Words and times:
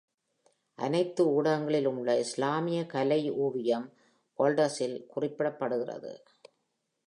அனைத்து 0.75 1.23
ஊடகங்களிலுமுள்ள 1.31 2.17
இஸ்லாமிய 2.17 2.85
கலை 2.85 3.31
ஓவியம் 3.31 3.87
வால்டர்ஸில் 4.39 4.97
குறிப்பிடப்படுகிறது. 5.15 6.13